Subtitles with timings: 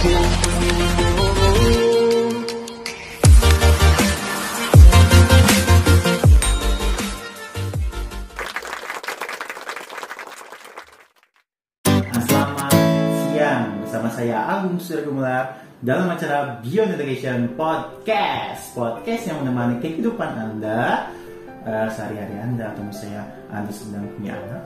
[0.00, 0.16] Siang
[13.84, 15.52] bersama saya Agung Surya
[15.84, 18.72] dalam acara Beyond Education Podcast.
[18.72, 21.12] Podcast yang menemani kehidupan Anda
[21.66, 24.62] eh, sehari-hari Anda atau misalnya Anda sedang punya anak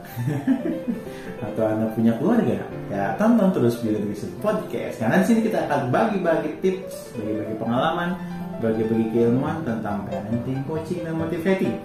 [1.51, 2.57] atau Anda punya keluarga.
[2.91, 4.95] Ya, tonton terus Beyond Education Podcast.
[5.01, 8.09] Karena di sini kita akan bagi-bagi tips, bagi-bagi pengalaman,
[8.63, 11.75] bagi-bagi keilmuan tentang parenting, coaching, dan motivating.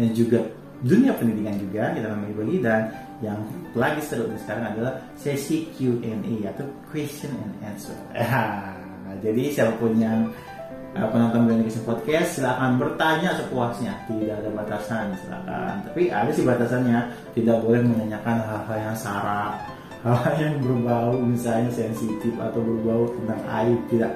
[0.00, 0.40] Dan juga
[0.82, 2.80] dunia pendidikan juga kita akan bagi-bagi dan
[3.18, 3.38] yang
[3.74, 7.94] lagi seru nih sekarang adalah sesi Q&A atau question and answer.
[9.08, 10.57] Ah, jadi siapa pun yang uh,
[10.96, 15.74] penonton Education Podcast silakan bertanya sepuasnya, tidak ada batasan silakan.
[15.84, 16.98] Tapi ada sih batasannya,
[17.36, 19.54] tidak boleh menanyakan hal-hal yang sara,
[20.02, 24.12] hal-hal yang berbau misalnya sensitif atau berbau tentang aib tidak.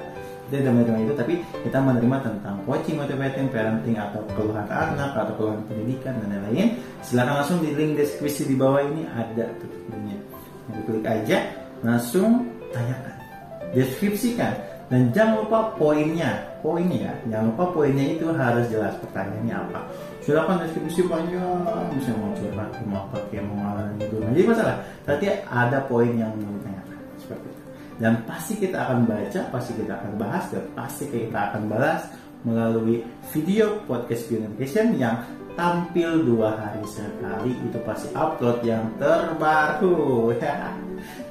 [0.51, 1.33] Kita tidak itu tapi
[1.65, 6.77] kita menerima tentang coaching motivating parenting atau keluhan anak atau keluhan pendidikan dan lain-lain.
[7.01, 10.19] Silakan langsung di link deskripsi di bawah ini ada tuh linknya
[10.85, 11.37] klik aja
[11.81, 13.17] langsung tanyakan.
[13.73, 14.53] Deskripsikan
[14.93, 17.13] dan jangan lupa poinnya poinnya ya.
[17.33, 19.79] Jangan lupa poinnya itu harus jelas pertanyaannya apa.
[20.21, 21.65] Silakan deskripsi panjang
[21.97, 26.13] bisa mau curhat mau apa kayak mau ngalamin itu nah, jadi masalah tapi ada poin
[26.13, 27.61] yang mau ditanyakan seperti itu.
[27.97, 32.01] Dan pasti kita akan baca, pasti kita akan bahas, dan pasti kita akan balas
[32.45, 33.01] melalui
[33.33, 40.31] video podcast Communication yang tampil dua hari sekali itu pasti upload yang terbaru.
[40.43, 40.75] Ya.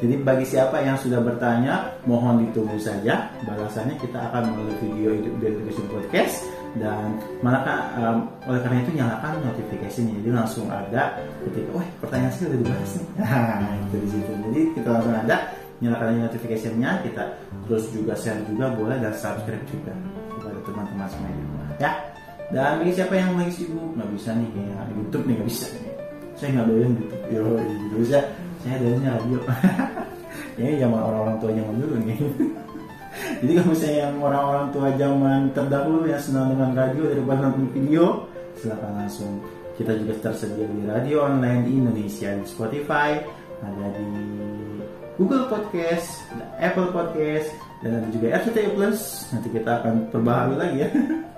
[0.05, 3.29] Jadi bagi siapa yang sudah bertanya mohon ditunggu saja.
[3.45, 6.45] Balasannya kita akan melalui video Education Podcast.
[6.77, 10.13] Dan maka um, oleh karena itu nyalakan notifikasinya.
[10.21, 13.09] Jadi langsung ada ketika wah pertanyaan saya udah dibahas nih.
[13.63, 14.33] Nah itu di situ.
[14.33, 15.37] Jadi kita langsung ada
[15.81, 16.91] nyalakan notifikasinya.
[17.05, 17.25] Kita
[17.69, 19.93] terus juga share juga boleh dan subscribe juga
[20.37, 22.12] kepada teman-teman semua di rumah ya
[22.53, 23.97] dan bagi siapa yang lagi sibuk?
[23.97, 25.67] Nggak bisa nih kayak YouTube nih nggak bisa.
[26.37, 28.19] Saya nggak doyan YouTube yo nggak bisa
[28.63, 29.39] saya doyannya radio.
[30.61, 32.19] Ini zaman orang-orang tua zaman dulu nih.
[33.41, 38.05] Jadi kalau misalnya yang orang-orang tua zaman terdahulu yang senang dengan radio daripada nonton video
[38.61, 39.33] silakan langsung.
[39.73, 43.17] Kita juga tersedia di radio online Indonesia di Spotify
[43.63, 44.07] ada di
[45.17, 46.27] Google Podcast,
[46.59, 47.49] Apple Podcast,
[47.81, 49.01] dan ada juga RCTI Plus.
[49.31, 50.91] Nanti kita akan perbaharui lagi ya.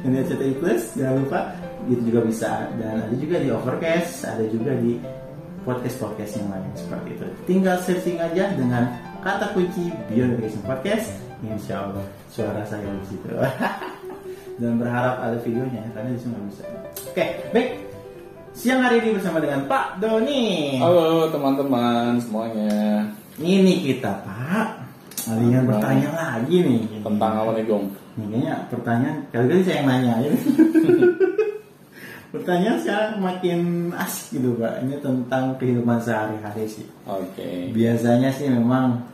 [0.00, 1.40] Dan di RCTI Plus, jangan lupa
[1.86, 2.50] itu juga bisa.
[2.80, 4.96] Dan ada juga di Overcast, ada juga di
[5.62, 7.26] podcast-podcast yang lain seperti itu.
[7.46, 8.90] Tinggal searching aja dengan
[9.22, 11.06] kata kunci Beyond Education Podcast.
[11.42, 13.28] Insya Allah suara saya di situ.
[14.60, 16.64] Dan berharap ada videonya karena di sini nggak bisa.
[17.10, 17.70] Oke, baik.
[18.52, 20.76] Siang hari ini bersama dengan Pak Doni.
[20.76, 23.08] Halo teman-teman semuanya.
[23.40, 24.68] Ini kita Pak.
[25.24, 27.00] Ada yang bertanya lagi nih.
[27.00, 27.86] Tentang apa nih Gong?
[28.12, 30.32] Ini kayaknya pertanyaan kali-kali saya yang nanya ya.
[32.32, 33.60] Pertanyaan sekarang makin
[33.92, 34.80] asik gitu Pak.
[34.84, 36.88] Ini tentang kehidupan sehari-hari sih.
[37.04, 37.68] Oke.
[37.76, 39.04] Biasanya sih memang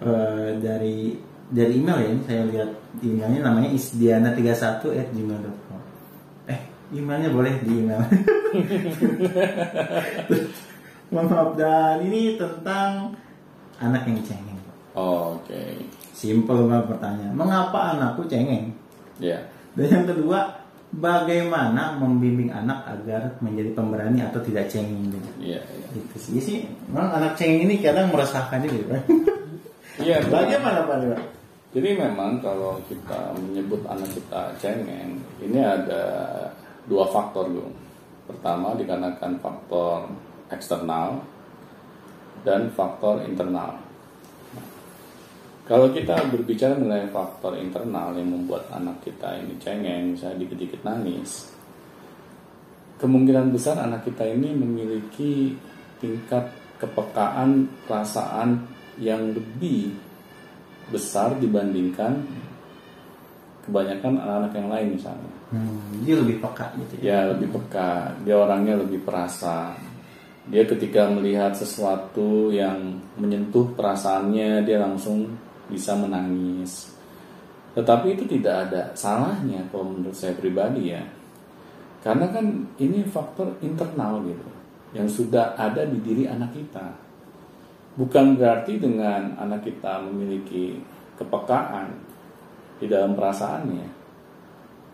[0.00, 1.20] eh, dari
[1.52, 2.70] dari email ya, ini saya lihat
[3.04, 5.80] emailnya namanya isdiana31@gmail.com.
[6.48, 6.60] Eh,
[6.96, 8.00] emailnya boleh di email.
[11.14, 13.12] Maaf dan ini tentang
[13.76, 14.64] anak yang cengeng.
[14.96, 15.76] Oke.
[16.14, 17.34] Simple banget pertanyaan.
[17.34, 18.70] Mengapa anakku cengeng?
[19.18, 19.42] Ya.
[19.74, 20.62] Dan yang kedua,
[20.94, 25.28] bagaimana membimbing anak agar menjadi pemberani atau tidak cengeng gitu.
[25.42, 25.60] Iya.
[25.60, 25.86] iya.
[25.98, 26.58] Itu sih sih.
[26.86, 28.86] Memang anak cengeng ini kadang meresahkan gitu.
[29.98, 30.22] Iya.
[30.26, 30.96] Bagaimana Pak?
[31.02, 31.18] Dewa?
[31.74, 36.02] Jadi memang kalau kita menyebut anak kita cengeng, ini ada
[36.86, 37.74] dua faktor Gong.
[38.30, 40.06] Pertama dikarenakan faktor
[40.54, 41.18] eksternal
[42.46, 43.74] dan faktor internal.
[45.64, 51.48] Kalau kita berbicara mengenai faktor internal yang membuat anak kita ini cengeng, misalnya dikit-dikit nangis,
[53.00, 55.56] kemungkinan besar anak kita ini memiliki
[56.04, 58.60] tingkat kepekaan perasaan
[59.00, 59.88] yang lebih
[60.92, 62.20] besar dibandingkan
[63.64, 65.32] kebanyakan anak-anak yang lain misalnya.
[65.48, 67.08] Hmm, dia lebih peka gitu ya.
[67.08, 69.72] Ya lebih peka, dia orangnya lebih perasa.
[70.44, 75.32] Dia ketika melihat sesuatu yang menyentuh perasaannya, dia langsung
[75.68, 76.92] bisa menangis.
[77.74, 81.02] Tetapi itu tidak ada salahnya kalau menurut saya pribadi ya.
[82.04, 84.48] Karena kan ini faktor internal gitu
[84.94, 86.86] yang sudah ada di diri anak kita.
[87.98, 90.78] Bukan berarti dengan anak kita memiliki
[91.18, 91.94] kepekaan
[92.78, 93.86] di dalam perasaannya.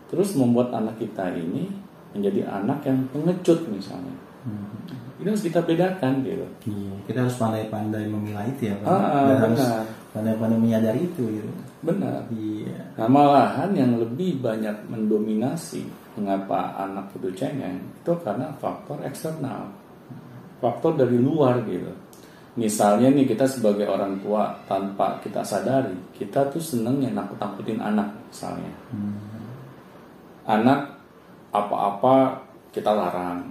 [0.09, 1.69] Terus membuat anak kita ini
[2.11, 4.15] menjadi anak yang pengecut misalnya.
[4.41, 4.73] Hmm.
[5.21, 6.45] Ini harus kita bedakan gitu.
[6.65, 8.89] Iya, kita harus pandai-pandai memilah itu ya, Pak.
[8.89, 9.85] Ah, Dan harus benar.
[10.11, 11.51] Pandai-pandai menyadari itu gitu.
[11.81, 12.27] Benar.
[12.31, 12.99] Iya.
[12.99, 15.87] Nah malahan yang lebih banyak mendominasi
[16.19, 19.71] mengapa anak itu cengeng itu karena faktor eksternal.
[20.59, 21.89] Faktor dari luar gitu.
[22.59, 28.11] Misalnya nih kita sebagai orang tua tanpa kita sadari kita tuh seneng ya nakut-nakutin anak
[28.27, 28.73] misalnya.
[30.43, 30.99] Anak
[31.55, 32.43] apa-apa
[32.75, 33.47] kita larang.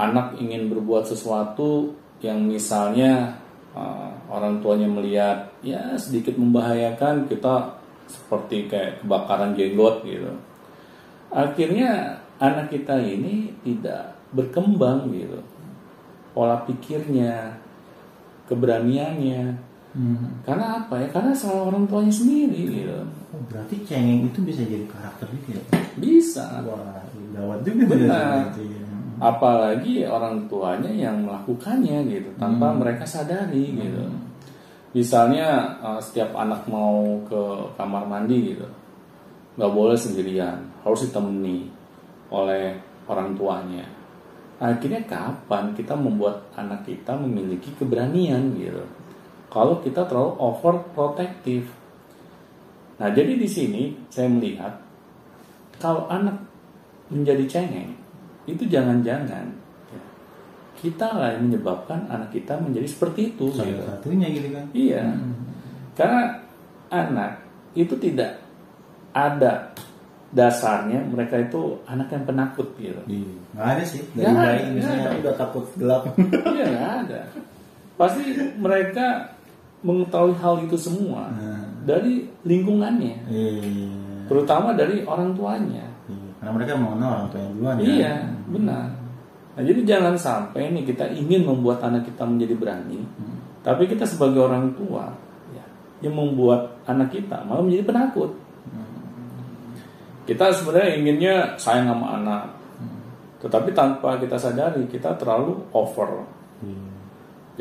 [0.00, 1.92] Anak ingin berbuat sesuatu
[2.24, 3.36] yang misalnya
[3.76, 7.76] uh, orang tuanya melihat ya sedikit membahayakan kita
[8.08, 10.32] seperti kayak kebakaran jenggot gitu.
[11.34, 15.40] Akhirnya anak kita ini tidak berkembang gitu.
[16.34, 17.58] Pola pikirnya
[18.50, 19.72] keberaniannya.
[19.94, 20.42] Hmm.
[20.42, 21.08] karena apa ya?
[21.14, 22.98] Karena salah orang tuanya sendiri gitu.
[23.30, 25.62] Oh, berarti cengeng itu bisa jadi karakter juga ya?
[25.94, 26.66] bisa.
[26.66, 26.98] Wah,
[27.30, 28.50] gawat juga Benar.
[29.24, 34.04] Apalagi orang tuanya yang melakukannya gitu tanpa mereka sadari gitu.
[34.92, 37.40] Misalnya uh, setiap anak mau ke
[37.80, 38.68] kamar mandi gitu
[39.54, 41.70] nggak boleh sendirian harus ditemani
[42.34, 42.76] oleh
[43.08, 43.86] orang tuanya.
[44.60, 48.84] Akhirnya kapan kita membuat anak kita memiliki keberanian gitu?
[49.50, 51.70] Kalau kita terlalu overprotective.
[52.98, 54.74] Nah jadi di sini saya melihat
[55.78, 56.38] kalau anak
[57.10, 58.03] menjadi cengeng
[58.44, 59.48] itu jangan-jangan
[60.74, 63.82] kita lah yang menyebabkan anak kita menjadi seperti itu salah gitu.
[63.88, 65.02] satunya gitu kan Iya.
[65.96, 66.22] Karena
[66.90, 67.40] anak
[67.72, 68.42] itu tidak
[69.14, 69.72] ada
[70.28, 73.00] dasarnya mereka itu anak yang penakut gitu.
[73.06, 73.32] Iya.
[73.54, 75.18] nggak ada sih dari bayi misalnya ada.
[75.22, 76.02] udah takut gelap
[76.58, 77.20] Iya nggak ada.
[77.94, 78.22] Pasti
[78.58, 79.06] mereka
[79.80, 81.64] mengetahui hal itu semua Nah.
[81.86, 83.88] dari lingkungannya, iya
[84.24, 85.84] terutama dari orang tuanya.
[86.44, 87.88] Karena mereka mengenal orang tua yang duluan ya.
[87.88, 88.14] Iya,
[88.52, 88.86] benar.
[89.56, 93.00] Nah, jadi jangan sampai nih kita ingin membuat anak kita menjadi berani,
[93.64, 95.08] tapi kita sebagai orang tua
[95.56, 95.64] ya,
[96.04, 98.36] yang membuat anak kita malah menjadi penakut.
[100.28, 102.44] Kita sebenarnya inginnya sayang sama anak,
[103.40, 106.28] tetapi tanpa kita sadari kita terlalu over.
[106.60, 106.84] Iya.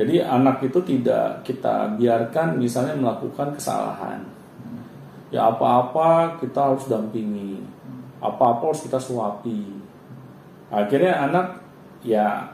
[0.04, 4.20] Jadi anak itu tidak kita biarkan misalnya melakukan kesalahan.
[5.32, 7.64] Ya apa-apa kita harus dampingi.
[8.24, 9.60] Apa-apa harus kita suapi.
[10.72, 11.60] Akhirnya anak
[12.08, 12.48] ya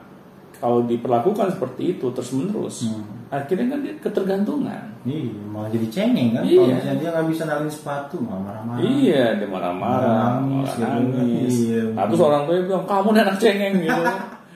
[0.57, 2.89] kalau diperlakukan seperti itu terus menerus,
[3.29, 4.83] akhirnya kan dia ketergantungan.
[5.07, 6.43] Iya, malah jadi cengeng kan.
[6.43, 6.59] Iya.
[6.59, 8.81] Kalau misalnya dia nggak bisa nalin sepatu, malah marah-marah.
[8.83, 10.83] Iya, dia marah-marah, Nangis, malah gitu.
[11.15, 11.53] nangis.
[11.55, 11.81] Iya.
[11.95, 14.03] Nah, terus orang tuanya bilang kamu nih anak cengeng gitu.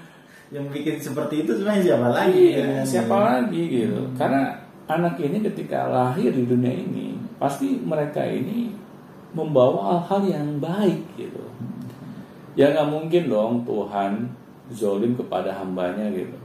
[0.54, 2.44] Yang bikin seperti itu sebenarnya siapa lagi?
[2.52, 2.84] Iya, kan?
[2.84, 4.02] siapa lagi gitu.
[4.20, 4.42] Karena
[4.92, 8.76] anak ini ketika lahir di dunia ini, pasti mereka ini
[9.34, 11.42] membawa hal-hal yang baik gitu.
[12.54, 14.30] Ya nggak mungkin dong Tuhan
[14.70, 16.38] zolim kepada hambanya gitu.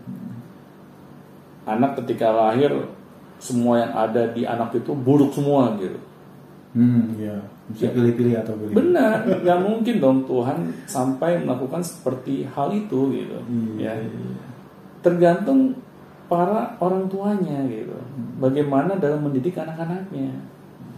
[1.69, 2.73] Anak ketika lahir
[3.38, 6.00] semua yang ada di anak itu buruk semua gitu.
[6.73, 7.37] Hmm, iya.
[7.69, 8.73] Bisa pilih-pilih atau pilih.
[8.73, 13.38] Benar, nggak mungkin dong Tuhan sampai melakukan seperti hal itu gitu.
[13.76, 13.93] Iya, Ya.
[14.00, 14.32] iya.
[14.99, 15.79] tergantung
[16.26, 17.94] para orang tuanya gitu.
[18.43, 20.35] Bagaimana dalam mendidik anak-anaknya.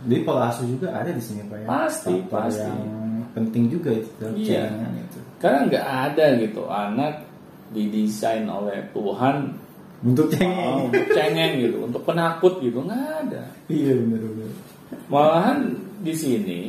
[0.01, 1.67] Jadi pola asuh juga ada di sini pak ya.
[1.69, 2.71] Pasti, Faktor pasti.
[2.73, 4.63] Yang penting juga itu dalam Iya.
[4.97, 5.19] itu.
[5.37, 7.13] Karena nggak ada gitu anak
[7.71, 9.37] didesain oleh Tuhan
[10.01, 10.89] Untuk oh, cengeng.
[10.89, 13.45] untuk cengeng gitu, untuk penakut gitu nggak ada.
[13.69, 14.53] Iya benar-benar.
[15.13, 15.59] Malahan
[16.01, 16.61] di sini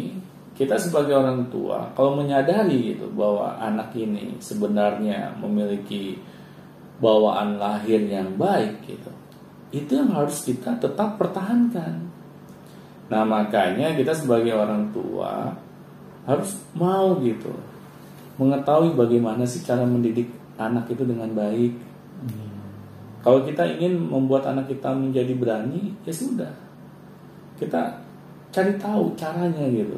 [0.51, 6.19] kita sebagai orang tua kalau menyadari gitu bahwa anak ini sebenarnya memiliki
[6.99, 9.11] bawaan lahir yang baik gitu.
[9.71, 12.10] Itu yang harus kita tetap pertahankan.
[13.11, 15.51] Nah, makanya kita sebagai orang tua
[16.23, 17.51] harus mau gitu
[18.39, 21.75] mengetahui bagaimana sih cara mendidik anak itu dengan baik.
[23.21, 26.49] Kalau kita ingin membuat anak kita menjadi berani, ya sudah.
[27.61, 28.01] Kita
[28.49, 29.93] cari tahu caranya gitu.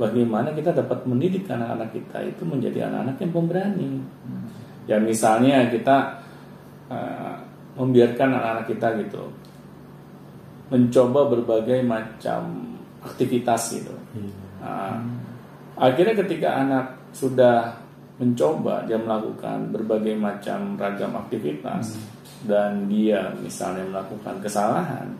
[0.00, 3.90] Bagaimana kita dapat mendidik anak-anak kita itu menjadi anak-anak yang pemberani.
[4.88, 6.24] Ya misalnya kita
[6.88, 7.36] eh,
[7.76, 9.41] membiarkan anak-anak kita gitu
[10.72, 12.72] mencoba berbagai macam
[13.04, 13.92] aktivitas gitu.
[14.64, 14.96] Nah,
[15.76, 17.76] akhirnya ketika anak sudah
[18.16, 22.00] mencoba dia melakukan berbagai macam ragam aktivitas
[22.48, 25.12] dan dia misalnya melakukan kesalahan,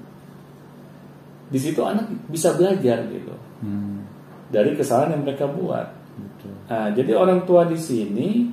[1.52, 4.02] di situ anak bisa belajar gitu Hmm,
[4.50, 5.86] dari kesalahan yang mereka buat.
[6.18, 6.50] betul.
[6.66, 8.50] Nah, jadi orang tua di sini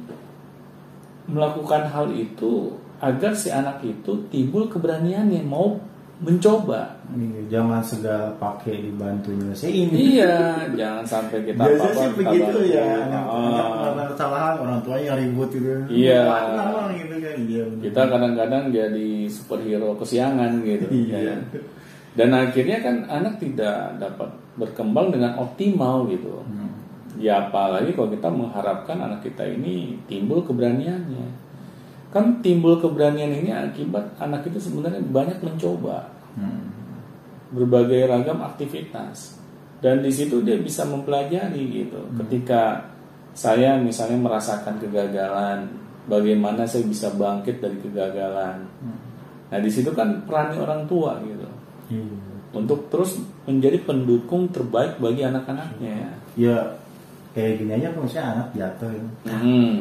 [1.25, 5.81] melakukan hal itu agar si anak itu timbul keberaniannya mau
[6.19, 6.99] mencoba.
[7.15, 9.87] Iya, jangan segala pakai dibantu nyelesain.
[9.91, 12.59] iya, jangan sampai kita Biasanya apa-apa sih kita begitu bantu.
[12.67, 12.83] ya.
[12.83, 12.99] Ah.
[13.07, 15.69] Anak melakukan kesalahan orang tuanya yang ribut gitu.
[15.89, 16.21] Iya.
[16.91, 17.37] Gitu kan?
[17.39, 17.63] Iya.
[17.79, 21.17] kita kadang-kadang jadi superhero kesiangan gitu Iya.
[21.23, 21.35] ya.
[22.13, 26.43] Dan akhirnya kan anak tidak dapat berkembang dengan optimal gitu.
[26.43, 26.67] Hmm.
[27.15, 31.48] Ya apalagi kalau kita mengharapkan anak kita ini timbul keberaniannya.
[32.09, 36.69] Kan timbul keberanian ini akibat anak itu sebenarnya banyak mencoba Hmm.
[37.49, 39.41] berbagai ragam aktivitas
[39.79, 42.85] dan di situ dia bisa mempelajari gitu ketika
[43.31, 45.65] saya misalnya merasakan kegagalan
[46.05, 48.61] bagaimana saya bisa bangkit dari kegagalan
[49.47, 51.47] nah di situ kan peran orang tua gitu
[51.89, 52.05] Iya.
[52.53, 56.57] untuk terus menjadi pendukung terbaik bagi anak-anaknya Ya
[57.31, 59.03] kayak gini aja kalau misalnya anak jatuh ya.
[59.33, 59.75] hmm.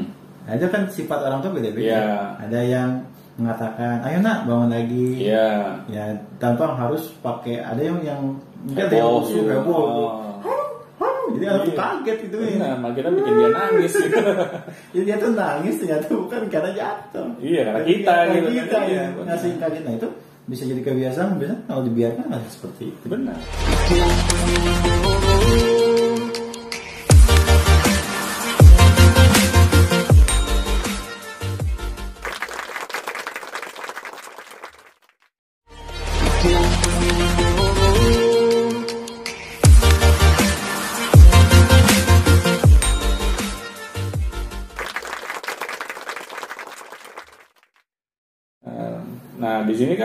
[0.48, 1.84] Nah, itu kan sifat orang tua beda-beda.
[1.84, 2.08] Iya.
[2.40, 2.90] Ada yang
[3.36, 5.28] mengatakan, ayo nak bangun lagi.
[5.28, 6.04] ya Ya
[6.40, 7.60] tanpa harus pakai.
[7.60, 8.20] Ada yang yang
[8.64, 9.52] enggak Heboh, dia gitu.
[9.52, 9.84] heboh.
[10.40, 10.64] Oh.
[11.28, 11.78] Jadi anak tuh Iya.
[11.78, 12.56] kaget gitu ya.
[12.56, 14.16] Nah, makanya bikin dia nangis gitu.
[14.96, 17.28] Jadi dia tuh nangis ternyata bukan karena jatuh.
[17.38, 18.52] Iya, karena kita gitu kan.
[18.56, 19.82] Kita Iya, ya ngasih kaget.
[19.84, 20.08] Nah itu
[20.48, 21.36] bisa jadi kebiasaan.
[21.36, 23.04] Biasanya kalau dibiarkan masih seperti itu.
[23.04, 23.36] Benar.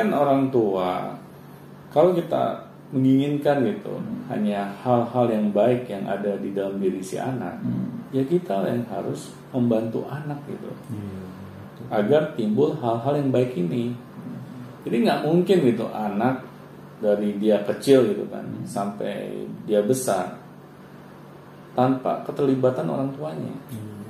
[0.04, 1.16] Kan orang tua,
[1.88, 2.60] kalau kita
[2.92, 7.64] menginginkan gitu, hanya hal-hal yang baik yang ada di dalam diri si anak,
[8.12, 10.68] ya kita yang harus membantu anak gitu,
[11.88, 13.96] agar timbul hal-hal yang baik ini.
[14.84, 16.44] Jadi nggak mungkin gitu anak
[17.00, 20.36] dari dia kecil gitu kan sampai dia besar
[21.80, 23.56] tanpa keterlibatan orang tuanya.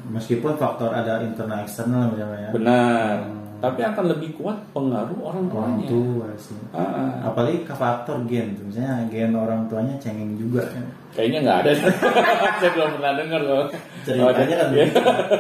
[0.06, 2.52] Meskipun faktor ada internal eksternal misalnya ya.
[2.52, 3.16] Benar.
[3.58, 5.88] Tapi akan lebih kuat pengaruh orang Orang tuanya.
[5.88, 6.60] tua sih.
[6.70, 7.12] Ah, ah.
[7.32, 8.68] Apalagi ke faktor gen tuh.
[8.68, 10.68] Misalnya gen orang tuanya cengeng juga.
[10.68, 10.84] ya.
[11.16, 11.72] Kayaknya nggak ada.
[12.60, 13.66] Saya belum pernah dengar loh.
[14.04, 14.86] Ceritanya kan Iya.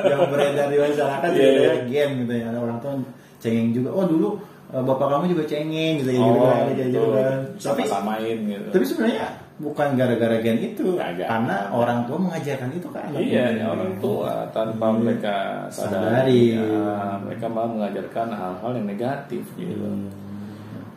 [0.08, 1.74] yang beredar di masyarakat Iya, ya iya.
[1.84, 2.48] gen gitu ya.
[2.56, 2.94] Orang tua
[3.38, 3.90] cengeng juga.
[3.92, 4.40] Oh dulu
[4.72, 6.20] eh, bapak kamu juga cengeng gitu ya.
[6.24, 7.08] Oh, gitu kan, gitu, gitu tuh.
[7.12, 7.38] kan.
[7.52, 8.68] Bisa Tapi samain gitu.
[8.72, 9.26] tapi sebenarnya
[9.62, 11.30] bukan gara-gara gen itu, Kagak.
[11.30, 13.06] karena orang tua mengajarkan itu kan.
[13.14, 14.98] Iya, ya orang tua tanpa Iya.
[14.98, 15.36] mereka
[15.70, 15.94] Sadari.
[15.94, 19.86] sadari, ya, mereka malah mengajarkan hal-hal yang negatif gitu.
[19.86, 20.10] Hmm.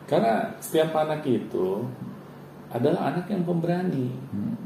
[0.09, 1.85] Karena setiap anak itu
[2.73, 4.09] adalah anak yang pemberani.
[4.33, 4.57] Hmm.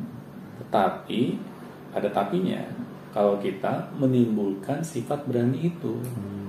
[0.63, 1.21] Tetapi
[1.91, 2.63] ada tapinya
[3.11, 5.99] kalau kita menimbulkan sifat berani itu.
[5.99, 6.47] Hmm.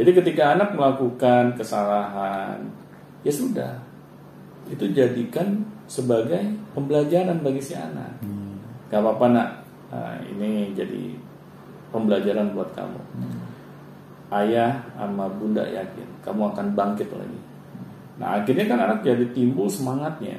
[0.00, 2.56] Jadi ketika anak melakukan kesalahan,
[3.20, 3.83] ya sudah,
[4.70, 6.40] itu jadikan sebagai
[6.72, 8.20] pembelajaran bagi si anak.
[8.24, 8.56] Hmm.
[8.88, 9.48] Gak apa-apa nak,
[9.94, 11.14] Nah, ini jadi
[11.94, 12.98] pembelajaran buat kamu.
[14.34, 17.40] Ayah sama bunda yakin kamu akan bangkit lagi.
[18.18, 20.34] Nah akhirnya kan anak jadi timbul semangatnya,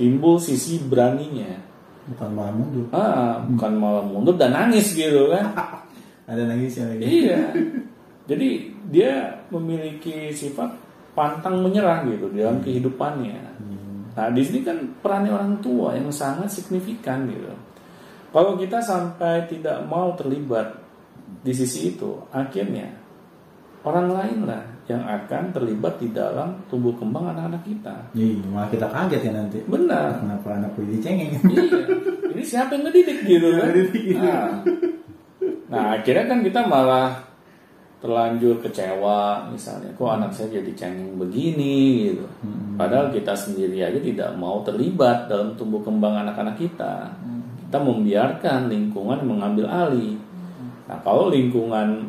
[0.00, 1.60] timbul sisi beraninya.
[2.08, 2.86] Bukan malah mundur.
[2.96, 5.52] Ah, bukan malah mundur dan nangis gitu kan?
[6.30, 7.04] Ada nangisnya lagi.
[7.04, 7.52] iya.
[8.24, 10.72] Jadi dia memiliki sifat
[11.16, 13.40] pantang menyerah gitu dalam kehidupannya.
[13.56, 14.12] Hmm.
[14.12, 17.48] Nah, di sini kan peran orang tua yang sangat signifikan gitu.
[18.36, 20.76] Kalau kita sampai tidak mau terlibat
[21.40, 22.92] di sisi itu, akhirnya
[23.80, 27.96] orang lain lah yang akan terlibat di dalam tumbuh kembang anak-anak kita.
[28.14, 29.58] Iya, malah kita kaget ya nanti.
[29.66, 30.20] Benar.
[30.22, 31.32] Kenapa anakku ini cengeng?
[31.50, 31.64] iya.
[32.36, 33.66] Ini siapa yang ngedidik gitu kan?
[33.72, 34.20] Ngedidik gitu.
[34.20, 34.46] Nah,
[35.72, 37.25] nah, akhirnya kan kita malah
[38.06, 42.22] terlanjur kecewa misalnya, kok anak saya jadi cengeng begini gitu.
[42.46, 42.78] Hmm.
[42.78, 47.10] Padahal kita sendiri aja tidak mau terlibat dalam tumbuh kembang anak-anak kita.
[47.66, 50.14] Kita membiarkan lingkungan mengambil alih.
[50.86, 52.06] Nah, kalau lingkungan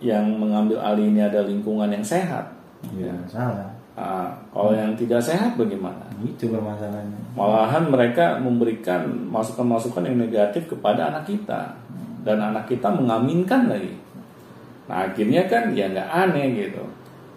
[0.00, 2.48] yang mengambil alih ini ada lingkungan yang sehat,
[2.90, 3.70] Iya, salah.
[3.94, 6.02] nah, kalau yang tidak sehat bagaimana?
[6.24, 7.38] Itu permasalahannya.
[7.38, 11.78] Malahan mereka memberikan masukan-masukan yang negatif kepada anak kita
[12.26, 14.01] dan anak kita mengaminkan lagi.
[14.90, 16.84] Nah akhirnya kan ya nggak aneh gitu.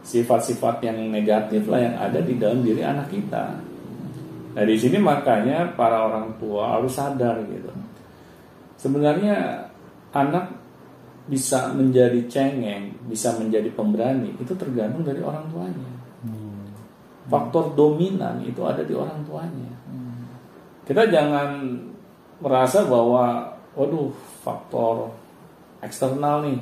[0.06, 3.58] Sifat-sifat yang negatif lah yang ada di dalam diri anak kita.
[4.56, 7.74] Nah di sini makanya para orang tua harus sadar gitu.
[8.78, 9.66] Sebenarnya
[10.14, 10.54] anak
[11.26, 15.90] bisa menjadi cengeng, bisa menjadi pemberani itu tergantung dari orang tuanya
[16.26, 16.74] Hmm.
[17.30, 19.70] faktor dominan itu ada di orang tuanya.
[20.86, 21.78] Kita jangan
[22.42, 24.14] merasa bahwa, waduh,
[24.46, 25.10] faktor
[25.82, 26.62] eksternal nih,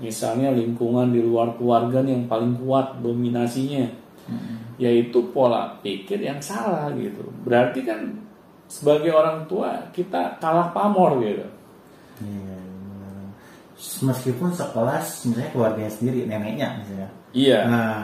[0.00, 3.84] misalnya lingkungan di luar keluarga nih yang paling kuat dominasinya,
[4.76, 7.20] yaitu pola pikir yang salah gitu.
[7.44, 8.16] Berarti kan
[8.64, 11.44] sebagai orang tua kita kalah pamor gitu.
[12.20, 13.24] Iya, benar.
[13.80, 17.08] Meskipun sekelas misalnya keluarganya sendiri, neneknya misalnya.
[17.30, 17.58] Iya.
[17.68, 17.96] Nah,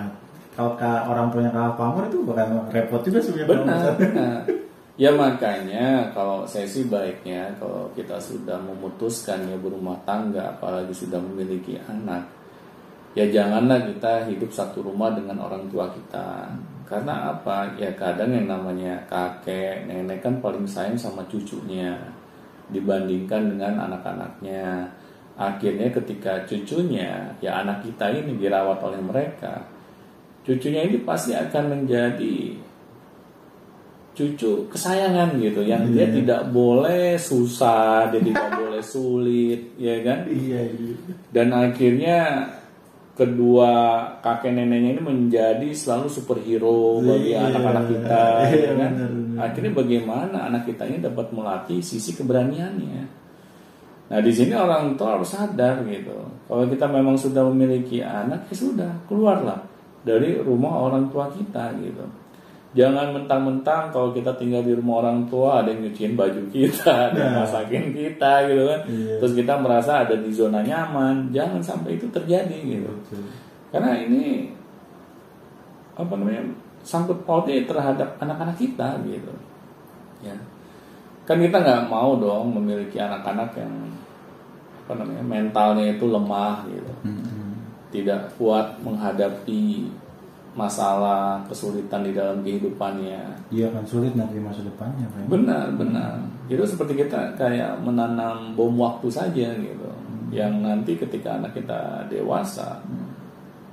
[0.52, 3.92] kalau ka- orang punya kalah pamor itu bakal repot juga sebenarnya.
[3.96, 4.40] benar.
[4.96, 11.20] Ya makanya kalau saya sih baiknya kalau kita sudah memutuskan ya berumah tangga apalagi sudah
[11.20, 12.24] memiliki anak
[13.12, 16.48] ya janganlah kita hidup satu rumah dengan orang tua kita.
[16.88, 17.76] Karena apa?
[17.76, 21.92] Ya kadang yang namanya kakek nenek kan paling sayang sama cucunya
[22.72, 24.88] dibandingkan dengan anak-anaknya.
[25.36, 29.76] Akhirnya ketika cucunya ya anak kita ini dirawat oleh mereka
[30.46, 32.54] cucunya ini pasti akan menjadi
[34.16, 36.14] cucu kesayangan gitu yang dia Iya.
[36.16, 40.94] tidak boleh susah dia tidak boleh sulit ya kan Iya, iya.
[41.30, 42.48] dan akhirnya
[43.12, 43.72] kedua
[44.20, 47.48] kakek neneknya ini menjadi selalu superhero bagi Iya.
[47.48, 49.12] anak-anak kita Iya, ya kan benar.
[49.44, 53.04] akhirnya bagaimana anak kita ini dapat melatih sisi keberaniannya
[54.06, 56.14] nah di sini orang tua harus sadar gitu
[56.46, 59.60] kalau kita memang sudah memiliki anak ya sudah keluarlah
[60.00, 62.06] dari rumah orang tua kita gitu
[62.72, 67.16] jangan mentang-mentang kalau kita tinggal di rumah orang tua ada yang nyuciin baju kita ada
[67.16, 67.40] yang Nah.
[67.44, 69.14] masakin kita gitu kan Iya.
[69.20, 73.22] terus kita merasa ada di zona nyaman jangan sampai itu terjadi gitu Betul.
[73.70, 74.50] karena ini
[75.96, 76.42] apa namanya
[76.82, 79.32] sangkut pautnya terhadap anak-anak kita gitu
[80.20, 80.36] ya
[81.24, 83.72] kan kita nggak mau dong memiliki anak-anak yang
[84.84, 87.50] apa namanya mentalnya itu lemah gitu Mm-mm.
[87.90, 89.88] tidak kuat menghadapi
[90.56, 95.28] masalah kesulitan di dalam kehidupannya Dia akan sulit nanti masa depannya, Pak.
[95.28, 96.16] benar benar
[96.48, 99.88] itu seperti kita kayak menanam bom waktu saja gitu
[100.28, 102.80] yang nanti ketika anak kita dewasa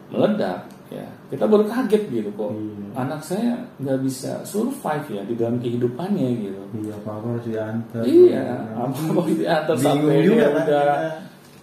[0.09, 2.85] meledak ya kita baru kaget gitu kok Iya.
[2.93, 8.01] anak saya nggak bisa survive ya di dalam kehidupannya gitu Iya, apa harus diantar.
[8.05, 10.93] iya apa mau diantar sampai dia kan udah.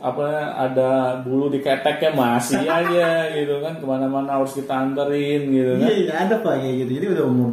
[0.01, 5.77] Apa ada bulu di keteknya masih aja gitu kan ke mana-mana harus kita anterin gitu
[5.77, 6.91] kan Iya, iya, ada Pak kayak gitu.
[6.97, 7.49] Jadi udah umur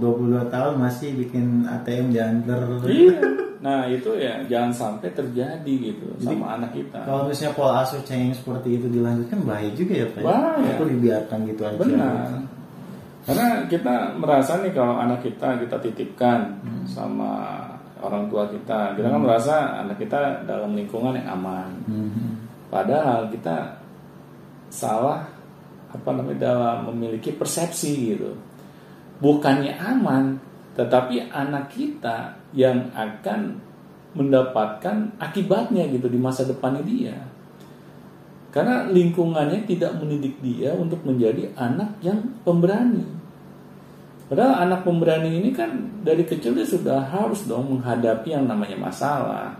[0.47, 2.59] 22 tahun masih bikin ATM diantar.
[2.87, 3.19] Iya.
[3.57, 7.01] Nah itu ya jangan sampai terjadi gitu sama anak kita.
[7.03, 10.21] Kalau misalnya pola asuh yang seperti itu dilanjutkan bahaya juga ya Pak.
[10.21, 10.25] ya?
[10.29, 10.71] Bahaya.
[10.77, 11.75] Itu dibiarkan gitu aja.
[11.81, 12.27] Benar.
[13.25, 16.53] Karena kita merasa nih kalau anak kita kita titipkan
[16.85, 17.59] sama
[17.99, 21.69] orang tua kita, kita kan merasa anak kita dalam lingkungan yang aman.
[21.89, 22.36] Mhm.
[22.67, 23.79] Padahal kita
[24.67, 25.23] salah
[25.87, 28.35] apa namanya dalam memiliki persepsi gitu.
[29.17, 30.37] Bukannya aman,
[30.77, 33.57] tetapi anak kita yang akan
[34.13, 37.17] mendapatkan akibatnya gitu di masa depannya dia.
[38.53, 43.05] Karena lingkungannya tidak mendidik dia untuk menjadi anak yang pemberani.
[44.27, 49.55] Padahal anak pemberani ini kan dari kecil dia sudah harus dong menghadapi yang namanya masalah.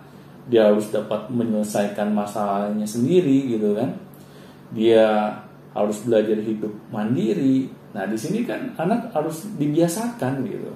[0.48, 3.96] Dia harus dapat menyelesaikan masalahnya sendiri gitu kan.
[4.72, 5.36] Dia
[5.76, 7.68] harus belajar hidup mandiri.
[7.94, 10.72] Nah di sini kan anak harus dibiasakan gitu.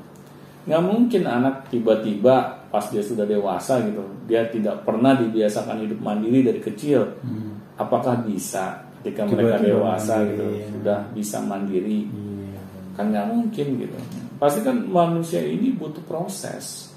[0.67, 6.39] Nggak mungkin anak tiba-tiba pas dia sudah dewasa gitu, dia tidak pernah dibiasakan hidup mandiri
[6.45, 7.03] dari kecil.
[7.19, 7.59] Hmm.
[7.75, 10.65] Apakah bisa ketika mereka Tiba-tiba dewasa mandiri, gitu ya.
[10.69, 11.99] sudah bisa mandiri?
[12.05, 12.59] Iya.
[12.91, 13.97] kan nggak mungkin gitu
[14.35, 16.91] pasti kan manusia ini butuh proses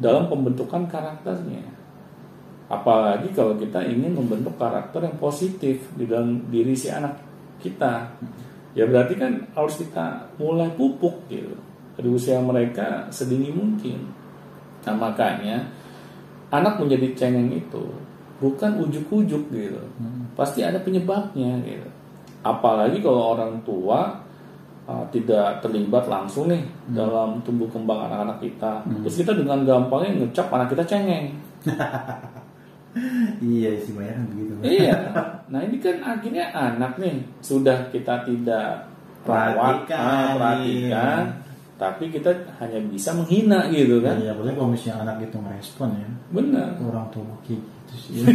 [0.00, 1.62] dalam pembentukan karakternya
[2.72, 7.20] apalagi kalau kita ingin membentuk karakter yang positif di dalam diri si anak
[7.60, 8.08] kita.
[8.72, 11.52] Ya berarti kan harus kita mulai pupuk gitu.
[12.00, 14.08] Di usia mereka sedini mungkin.
[14.88, 15.68] Nah makanya
[16.48, 17.84] anak menjadi cengeng itu
[18.40, 19.82] bukan ujuk-ujuk gitu.
[20.32, 21.88] Pasti ada penyebabnya gitu.
[22.40, 24.16] Apalagi kalau orang tua
[24.88, 26.64] uh, tidak terlibat langsung nih
[26.96, 28.80] dalam tumbuh kembang anak-anak kita.
[29.04, 31.36] Terus kita dengan gampangnya ngecap anak kita cengeng
[33.40, 34.52] Iya sih banyak kan begitu.
[34.68, 34.96] iya
[35.48, 41.30] nah ini kan akhirnya anak nih sudah kita tidak Perhatikan, ah, perhatikan iya.
[41.78, 42.26] tapi kita
[42.58, 46.08] hanya bisa menghina gitu kan Iya, apalagi kalau misalnya anak itu merespon ya.
[46.34, 48.14] benar Orang tua kayak gitu sih.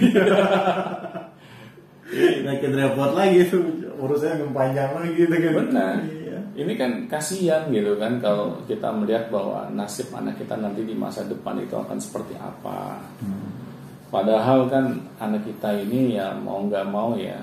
[2.48, 3.68] Makin repot lagi tuh
[4.00, 5.54] urusannya makin panjang lagi gitu kan.
[5.60, 5.94] Benar.
[6.08, 6.38] Iya.
[6.56, 11.28] Ini kan kasihan gitu kan kalau kita melihat bahwa nasib anak kita nanti di masa
[11.28, 12.96] depan itu akan seperti apa.
[13.20, 13.67] Hmm.
[14.08, 17.36] Padahal kan anak kita ini ya mau nggak mau ya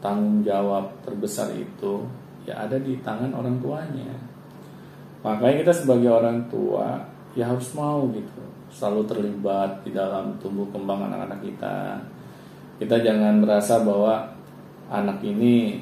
[0.00, 2.08] tanggung jawab terbesar itu
[2.48, 4.16] ya ada di tangan orang tuanya.
[5.20, 7.04] Makanya kita sebagai orang tua
[7.36, 8.40] ya harus mau gitu
[8.72, 12.00] selalu terlibat di dalam tumbuh kembang anak-anak kita.
[12.80, 14.36] Kita jangan merasa bahwa
[14.88, 15.80] anak ini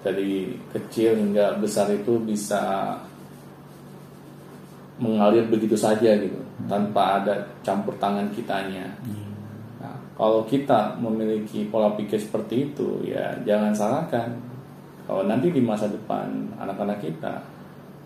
[0.00, 2.94] dari kecil hingga besar itu bisa
[4.96, 8.88] mengalir begitu saja gitu tanpa ada campur tangan kitanya.
[9.04, 9.35] Nah,
[10.16, 14.32] kalau kita memiliki pola pikir seperti itu, ya jangan salahkan
[15.06, 17.38] Bahwa nanti di masa depan anak-anak kita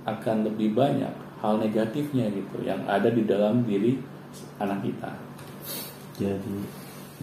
[0.04, 1.08] akan lebih banyak
[1.40, 3.96] hal negatifnya gitu yang ada di dalam diri
[4.60, 5.10] anak kita.
[6.20, 6.56] Jadi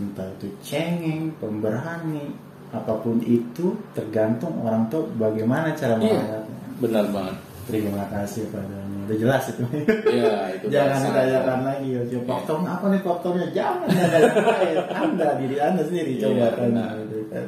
[0.01, 2.33] entah itu cengeng, pemberani,
[2.73, 6.41] apa pun itu tergantung orang tua bagaimana cara Iya.
[6.81, 7.37] Benar banget.
[7.67, 8.97] Terima kasih padanya.
[9.07, 9.63] Udah jelas itu.
[10.07, 12.01] Iya, itu Jangan ditanyakan lagi ya.
[12.11, 13.47] Coba faktornya apa nih faktornya?
[13.51, 14.17] Jangan ada.
[15.03, 16.85] Anda diri Anda sendiri coba Iya, tanya.
[17.03, 17.47] gitu kan.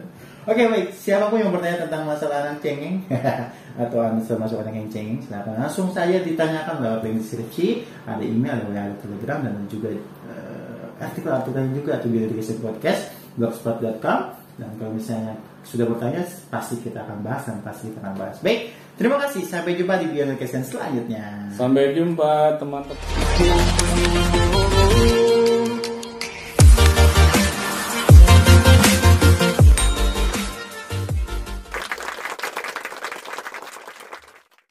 [0.49, 3.05] Oke baik, siapa pun yang bertanya tentang masalah anak cengeng
[3.83, 8.89] atau termasuk anak yang cengeng, silakan langsung saya ditanyakan lewat link deskripsi, ada email, ada
[8.89, 14.19] ada telegram, dan juga eh, artikel-artikel juga atau Bio Education Podcast, blogspot.com,
[14.57, 18.37] dan kalau misalnya sudah bertanya, pasti kita akan bahas dan pasti kita akan bahas.
[18.41, 21.23] Baik, terima kasih, sampai jumpa di Education selanjutnya.
[21.55, 24.48] Sampai jumpa teman-teman.